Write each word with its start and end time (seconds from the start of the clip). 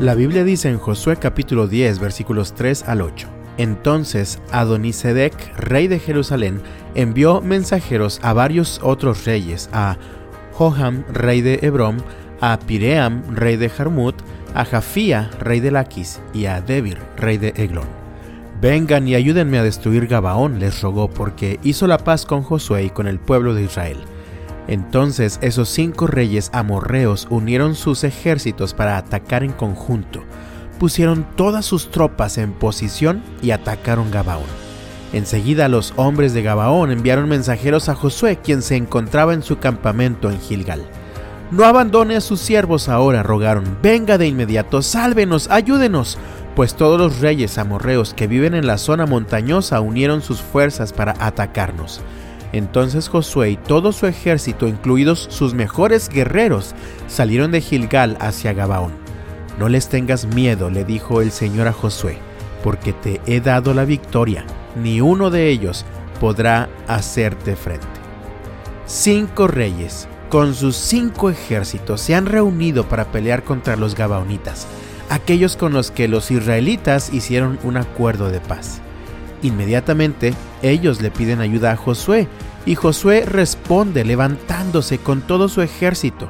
La 0.00 0.14
Biblia 0.14 0.44
dice 0.44 0.70
en 0.70 0.78
Josué 0.78 1.16
capítulo 1.16 1.68
10 1.68 1.98
versículos 1.98 2.54
3 2.54 2.84
al 2.88 3.02
8. 3.02 3.28
Entonces 3.58 4.40
Adonisedec, 4.50 5.34
rey 5.58 5.88
de 5.88 5.98
Jerusalén, 5.98 6.62
envió 6.94 7.42
mensajeros 7.42 8.18
a 8.22 8.32
varios 8.32 8.80
otros 8.82 9.26
reyes, 9.26 9.68
a 9.74 9.98
Joham, 10.54 11.04
rey 11.12 11.42
de 11.42 11.58
Hebrón, 11.60 12.02
a 12.40 12.58
Piream, 12.60 13.22
rey 13.34 13.58
de 13.58 13.68
Jarmut, 13.68 14.14
a 14.54 14.64
Jafía, 14.64 15.30
rey 15.38 15.60
de 15.60 15.70
Laquis, 15.70 16.22
y 16.32 16.46
a 16.46 16.62
Debir, 16.62 16.96
rey 17.18 17.36
de 17.36 17.52
Eglón. 17.54 17.88
Vengan 18.58 19.06
y 19.06 19.16
ayúdenme 19.16 19.58
a 19.58 19.62
destruir 19.62 20.06
Gabaón, 20.06 20.60
les 20.60 20.80
rogó, 20.80 21.10
porque 21.10 21.60
hizo 21.62 21.86
la 21.86 21.98
paz 21.98 22.24
con 22.24 22.42
Josué 22.42 22.84
y 22.84 22.90
con 22.90 23.06
el 23.06 23.18
pueblo 23.18 23.52
de 23.52 23.64
Israel. 23.64 23.98
Entonces 24.68 25.38
esos 25.42 25.68
cinco 25.68 26.06
reyes 26.06 26.50
amorreos 26.52 27.26
unieron 27.30 27.74
sus 27.74 28.04
ejércitos 28.04 28.74
para 28.74 28.96
atacar 28.96 29.42
en 29.42 29.52
conjunto. 29.52 30.22
Pusieron 30.78 31.26
todas 31.36 31.66
sus 31.66 31.90
tropas 31.90 32.38
en 32.38 32.52
posición 32.52 33.22
y 33.42 33.50
atacaron 33.50 34.10
Gabaón. 34.10 34.46
Enseguida 35.12 35.68
los 35.68 35.92
hombres 35.96 36.34
de 36.34 36.42
Gabaón 36.42 36.90
enviaron 36.92 37.28
mensajeros 37.28 37.88
a 37.88 37.94
Josué, 37.94 38.38
quien 38.42 38.62
se 38.62 38.76
encontraba 38.76 39.34
en 39.34 39.42
su 39.42 39.58
campamento 39.58 40.30
en 40.30 40.40
Gilgal. 40.40 40.82
No 41.50 41.64
abandone 41.64 42.14
a 42.14 42.20
sus 42.20 42.40
siervos 42.40 42.88
ahora, 42.88 43.24
rogaron. 43.24 43.78
Venga 43.82 44.18
de 44.18 44.28
inmediato, 44.28 44.82
sálvenos, 44.82 45.50
ayúdenos. 45.50 46.16
Pues 46.54 46.74
todos 46.74 46.98
los 46.98 47.20
reyes 47.20 47.58
amorreos 47.58 48.14
que 48.14 48.28
viven 48.28 48.54
en 48.54 48.68
la 48.68 48.78
zona 48.78 49.04
montañosa 49.04 49.80
unieron 49.80 50.22
sus 50.22 50.40
fuerzas 50.40 50.92
para 50.92 51.16
atacarnos. 51.18 52.00
Entonces 52.52 53.08
Josué 53.08 53.50
y 53.50 53.56
todo 53.56 53.92
su 53.92 54.06
ejército, 54.06 54.66
incluidos 54.66 55.28
sus 55.30 55.54
mejores 55.54 56.08
guerreros, 56.08 56.74
salieron 57.06 57.50
de 57.52 57.60
Gilgal 57.60 58.16
hacia 58.20 58.52
Gabaón. 58.52 58.92
No 59.58 59.68
les 59.68 59.88
tengas 59.88 60.26
miedo, 60.26 60.70
le 60.70 60.84
dijo 60.84 61.20
el 61.22 61.30
Señor 61.30 61.68
a 61.68 61.72
Josué, 61.72 62.18
porque 62.64 62.92
te 62.92 63.20
he 63.26 63.40
dado 63.40 63.74
la 63.74 63.84
victoria, 63.84 64.44
ni 64.74 65.00
uno 65.00 65.30
de 65.30 65.48
ellos 65.48 65.84
podrá 66.18 66.68
hacerte 66.88 67.56
frente. 67.56 67.86
Cinco 68.86 69.46
reyes, 69.46 70.08
con 70.28 70.54
sus 70.54 70.76
cinco 70.76 71.30
ejércitos, 71.30 72.00
se 72.00 72.14
han 72.14 72.26
reunido 72.26 72.88
para 72.88 73.12
pelear 73.12 73.44
contra 73.44 73.76
los 73.76 73.94
Gabaonitas, 73.94 74.66
aquellos 75.08 75.56
con 75.56 75.72
los 75.72 75.90
que 75.90 76.08
los 76.08 76.30
israelitas 76.30 77.12
hicieron 77.12 77.58
un 77.62 77.76
acuerdo 77.76 78.30
de 78.30 78.40
paz. 78.40 78.80
Inmediatamente 79.42 80.34
ellos 80.62 81.00
le 81.00 81.10
piden 81.10 81.40
ayuda 81.40 81.72
a 81.72 81.76
Josué 81.76 82.28
y 82.66 82.74
Josué 82.74 83.24
responde 83.24 84.04
levantándose 84.04 84.98
con 84.98 85.22
todo 85.22 85.48
su 85.48 85.62
ejército. 85.62 86.28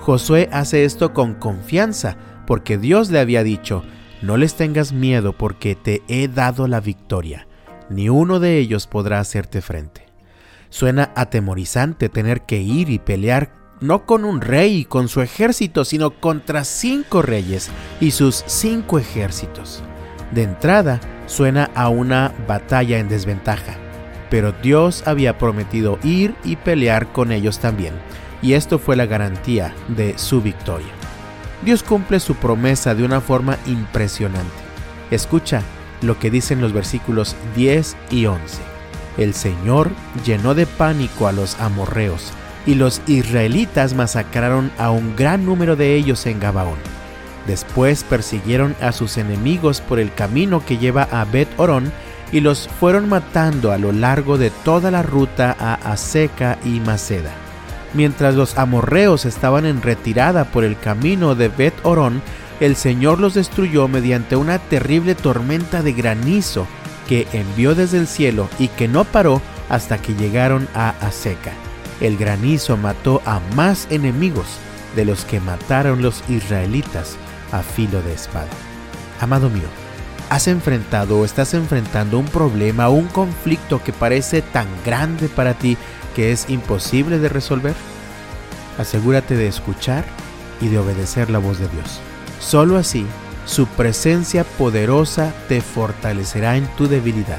Josué 0.00 0.48
hace 0.52 0.84
esto 0.84 1.14
con 1.14 1.34
confianza 1.34 2.16
porque 2.46 2.78
Dios 2.78 3.10
le 3.10 3.20
había 3.20 3.42
dicho, 3.42 3.82
no 4.22 4.36
les 4.36 4.54
tengas 4.54 4.92
miedo 4.92 5.32
porque 5.32 5.74
te 5.74 6.02
he 6.08 6.28
dado 6.28 6.66
la 6.66 6.80
victoria, 6.80 7.46
ni 7.88 8.08
uno 8.08 8.40
de 8.40 8.58
ellos 8.58 8.86
podrá 8.86 9.20
hacerte 9.20 9.62
frente. 9.62 10.06
Suena 10.68 11.10
atemorizante 11.16 12.08
tener 12.08 12.42
que 12.42 12.60
ir 12.60 12.90
y 12.90 12.98
pelear 12.98 13.52
no 13.80 14.04
con 14.04 14.24
un 14.24 14.40
rey 14.40 14.78
y 14.78 14.84
con 14.84 15.08
su 15.08 15.22
ejército, 15.22 15.84
sino 15.84 16.10
contra 16.20 16.64
cinco 16.64 17.22
reyes 17.22 17.70
y 18.00 18.10
sus 18.10 18.44
cinco 18.46 18.98
ejércitos. 18.98 19.82
De 20.32 20.42
entrada, 20.42 21.00
suena 21.30 21.70
a 21.76 21.88
una 21.88 22.34
batalla 22.48 22.98
en 22.98 23.08
desventaja, 23.08 23.76
pero 24.30 24.52
Dios 24.52 25.04
había 25.06 25.38
prometido 25.38 25.98
ir 26.02 26.34
y 26.44 26.56
pelear 26.56 27.12
con 27.12 27.30
ellos 27.30 27.60
también, 27.60 27.94
y 28.42 28.54
esto 28.54 28.78
fue 28.78 28.96
la 28.96 29.06
garantía 29.06 29.72
de 29.88 30.18
su 30.18 30.42
victoria. 30.42 30.88
Dios 31.64 31.82
cumple 31.82 32.18
su 32.20 32.34
promesa 32.34 32.94
de 32.94 33.04
una 33.04 33.20
forma 33.20 33.58
impresionante. 33.66 34.50
Escucha 35.10 35.62
lo 36.02 36.18
que 36.18 36.30
dicen 36.30 36.60
los 36.60 36.72
versículos 36.72 37.36
10 37.54 37.96
y 38.10 38.26
11. 38.26 38.62
El 39.16 39.34
Señor 39.34 39.90
llenó 40.24 40.54
de 40.54 40.66
pánico 40.66 41.28
a 41.28 41.32
los 41.32 41.60
amorreos, 41.60 42.32
y 42.66 42.74
los 42.74 43.00
israelitas 43.06 43.94
masacraron 43.94 44.70
a 44.78 44.90
un 44.90 45.14
gran 45.16 45.46
número 45.46 45.76
de 45.76 45.94
ellos 45.94 46.26
en 46.26 46.40
Gabaón 46.40 46.99
Después 47.46 48.04
persiguieron 48.04 48.76
a 48.80 48.92
sus 48.92 49.16
enemigos 49.16 49.80
por 49.80 49.98
el 49.98 50.12
camino 50.12 50.64
que 50.64 50.78
lleva 50.78 51.08
a 51.10 51.24
Bet 51.24 51.48
Orón 51.56 51.92
y 52.32 52.40
los 52.40 52.68
fueron 52.78 53.08
matando 53.08 53.72
a 53.72 53.78
lo 53.78 53.92
largo 53.92 54.38
de 54.38 54.50
toda 54.50 54.90
la 54.90 55.02
ruta 55.02 55.56
a 55.58 55.74
Aseca 55.74 56.58
y 56.64 56.80
Maceda. 56.80 57.32
Mientras 57.92 58.34
los 58.34 58.56
amorreos 58.56 59.24
estaban 59.24 59.66
en 59.66 59.82
retirada 59.82 60.44
por 60.44 60.64
el 60.64 60.78
camino 60.78 61.34
de 61.34 61.48
Bet 61.48 61.74
Orón, 61.82 62.22
el 62.60 62.76
Señor 62.76 63.18
los 63.18 63.34
destruyó 63.34 63.88
mediante 63.88 64.36
una 64.36 64.58
terrible 64.58 65.14
tormenta 65.14 65.82
de 65.82 65.92
granizo 65.92 66.66
que 67.08 67.26
envió 67.32 67.74
desde 67.74 67.98
el 67.98 68.06
cielo 68.06 68.48
y 68.58 68.68
que 68.68 68.86
no 68.86 69.04
paró 69.04 69.42
hasta 69.68 69.98
que 69.98 70.14
llegaron 70.14 70.68
a 70.74 70.90
Aseca. 71.00 71.52
El 72.00 72.16
granizo 72.16 72.76
mató 72.76 73.22
a 73.24 73.40
más 73.56 73.88
enemigos 73.90 74.46
de 74.94 75.04
los 75.04 75.24
que 75.24 75.40
mataron 75.40 76.02
los 76.02 76.22
israelitas 76.28 77.16
a 77.52 77.62
filo 77.62 78.02
de 78.02 78.12
espada. 78.12 78.48
Amado 79.20 79.50
mío, 79.50 79.68
¿has 80.28 80.48
enfrentado 80.48 81.18
o 81.18 81.24
estás 81.24 81.54
enfrentando 81.54 82.18
un 82.18 82.26
problema 82.26 82.88
o 82.88 82.92
un 82.92 83.08
conflicto 83.08 83.82
que 83.82 83.92
parece 83.92 84.42
tan 84.42 84.66
grande 84.84 85.28
para 85.28 85.54
ti 85.54 85.76
que 86.14 86.32
es 86.32 86.48
imposible 86.48 87.18
de 87.18 87.28
resolver? 87.28 87.74
Asegúrate 88.78 89.36
de 89.36 89.48
escuchar 89.48 90.04
y 90.60 90.68
de 90.68 90.78
obedecer 90.78 91.30
la 91.30 91.38
voz 91.38 91.58
de 91.58 91.68
Dios. 91.68 92.00
Solo 92.40 92.76
así, 92.76 93.06
su 93.44 93.66
presencia 93.66 94.44
poderosa 94.44 95.32
te 95.48 95.60
fortalecerá 95.60 96.56
en 96.56 96.66
tu 96.76 96.88
debilidad 96.88 97.38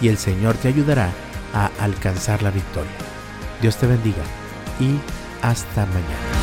y 0.00 0.08
el 0.08 0.18
Señor 0.18 0.56
te 0.56 0.68
ayudará 0.68 1.10
a 1.54 1.70
alcanzar 1.80 2.42
la 2.42 2.50
victoria. 2.50 2.92
Dios 3.60 3.76
te 3.76 3.86
bendiga 3.86 4.22
y 4.78 4.98
hasta 5.42 5.86
mañana. 5.86 6.37